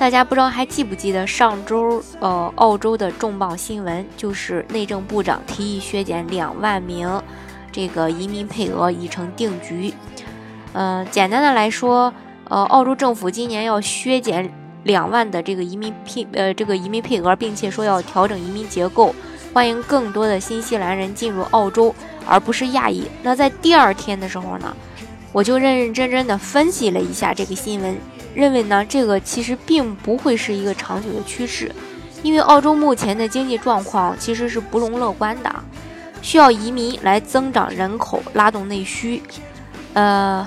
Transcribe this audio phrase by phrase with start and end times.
[0.00, 7.22] 大家不知道还记不记得上周呃澳洲的重磅新闻，就是内政部长提议削减两万名
[7.70, 9.92] 这个移民配额已成定局。
[10.72, 12.10] 嗯，简单的来说，
[12.48, 14.50] 呃，澳洲政府今年要削减
[14.84, 19.14] 两万的这个移民配呃这个移民配额，并且说要调整移民结构，
[19.52, 21.94] 欢迎更多的新西兰人进入澳洲，
[22.26, 23.04] 而不是亚裔。
[23.22, 24.74] 那在第二天的时候呢，
[25.32, 27.96] 我就认认真真的分析了一下这个新闻。
[28.32, 31.74] 认为呢，这个其实并不会是一个长久的趋势，
[32.22, 35.52] 因为澳洲目前的经济状况其实是不容乐观的，
[36.22, 39.20] 需要移民来增长人口，拉动内需。
[39.94, 40.46] 呃，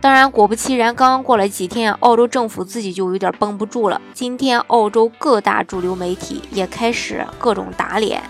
[0.00, 4.00] 当然，果不其然，刚刚过了几天，澳洲政府自己就有点绷不住了。
[4.14, 8.22] 今天，澳洲各大主流媒体也开始各种打脸，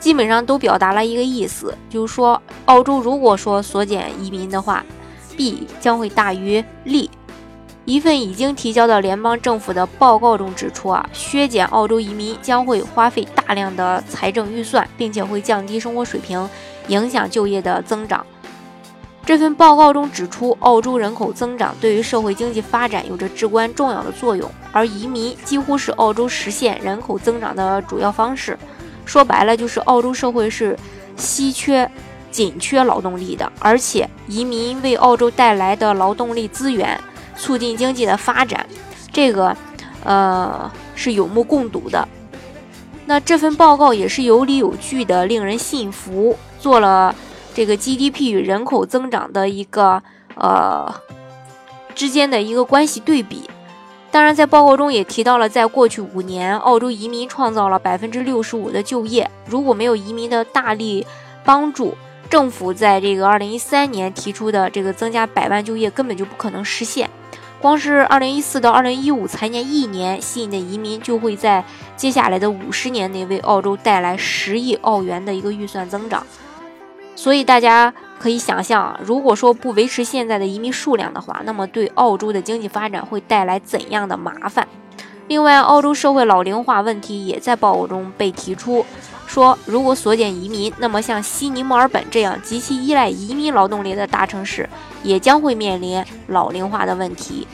[0.00, 4.82] 基本上都表达了一个意思，就是说，澳洲如果说缩减移民的话，
[5.36, 7.10] 弊将会大于利。
[7.84, 16.48] 一份已经提交到联邦政府的报告中指出，啊，削减澳洲移民将会花费大量的财政预算，并且会降低生活水平，
[16.86, 18.24] 影响就业的增长。
[19.26, 28.56] 这份报告中指出，澳洲人口增长对于社会经济发展有着至关重要的作用，而移民几乎是澳洲实现人口增长的主要方式。
[29.04, 30.78] 说白了，就是澳洲社会是
[31.16, 31.90] 稀缺、
[32.32, 36.98] 紧缺劳动力的，而且移民为澳洲带来的劳动力资源。
[37.34, 38.64] 促进经济的发展，
[39.10, 39.56] 这个，
[40.04, 42.06] 呃，是有目共睹的。
[43.06, 46.36] 那这份报告也是有理有据的，令人信服。
[46.60, 47.12] 做了
[47.54, 50.00] 这个 GDP 与人口增长的一个
[50.36, 50.94] 呃
[51.94, 53.48] 之间的一个关系对比。
[54.12, 59.28] 当然，在报告中也提到了，在过去五年，澳洲移民创造了百分之六十五的就业。
[59.46, 61.04] 如果没有移民的大力
[61.44, 61.96] 帮助，
[62.32, 67.10] 政府在这个二零一三年提出的这个增加百万就业根本就不可能实现。
[67.60, 71.62] 光是二零一四到二零一五财年一年，吸引的移民就会在
[71.94, 76.26] 接下来的五十年内为澳洲带来十亿澳元的一个预算增长。
[77.14, 84.66] 所以大家可以想象啊，如果说不维持现在的移民数量的话，那么对澳洲的经济发展会带来怎样的麻烦？
[85.28, 88.86] 另外，澳洲社会老龄化问题也在报告中被提出。
[89.32, 94.68] 说，如果缩减移民，那么像悉尼、墨尔本这样极其依赖移民劳动力的大城市，
[95.02, 97.48] 也将会面临老龄化的问题。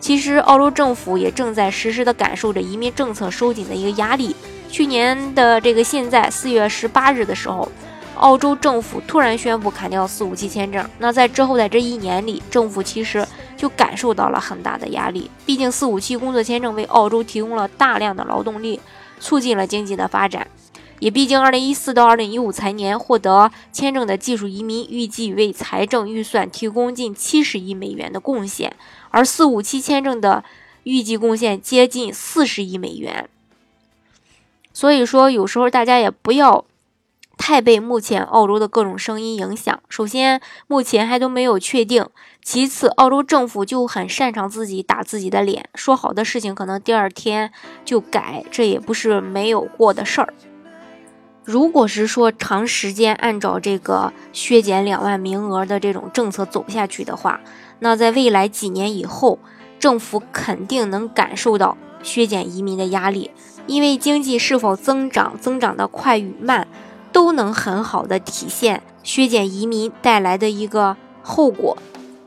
[0.00, 4.34] 其实，澳洲政府也正在实时的感受着移民政策收紧的一个压力。
[4.70, 7.70] 去年的这个现在四月十八日的时候，
[8.16, 10.82] 澳洲政府突然宣布砍掉四五七签证。
[10.98, 15.30] 那在之后的这一年里，政府其实就感受到了很大的压力。
[15.44, 18.80] 毕竟四五七工作签证为澳洲提供了大量的劳动力，
[19.20, 20.46] 促进了经济的发展。
[21.00, 28.74] 也毕竟，二零一四到二零一五财年获得签证的技术移民预计为财政预算提供近七十亿美元的贡献，
[29.10, 30.42] 而四五七签证的
[30.82, 33.28] 预计贡献接近四十亿美元。
[34.72, 36.64] 所以说，有时候大家也不要
[37.36, 39.80] 太被目前澳洲的各种声音影响。
[39.88, 42.04] 首先，目前还都没有确定；
[42.42, 47.52] 其次，澳洲政府就很擅长自己打自己的脸，说好的事情可能第二天
[47.84, 50.34] 就改，这也不是没有过的事儿。
[51.48, 57.40] 如果是说长时间按照这个削减两万名额的这种政策走下去的话，
[57.78, 59.38] 那在未来几年以后，
[59.78, 63.30] 政府肯定能感受到削减移民的压力，
[63.66, 66.68] 因为经济是否增长、增长的快与慢，
[67.12, 71.78] 都能很好的体现削减移民带来的一个后果。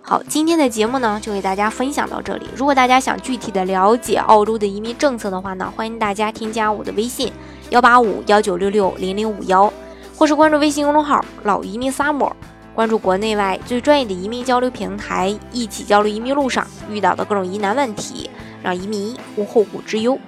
[0.02, 2.48] 好，今天的节目呢，就给大家分享到这里。
[2.56, 7.32] 如果大家想具体的了解澳洲的移民政策的话呢，欢迎大家添加我的微信。
[7.72, 9.72] 幺八五幺九六六零零五幺，
[10.18, 12.30] 或是关注微信公众号“老移民 summer”，
[12.76, 18.30] 关注国内外最专业的移民交流平台，一起交流移民路上遇到的各种疑难问题，
[18.62, 20.20] 让移民无后顾之忧。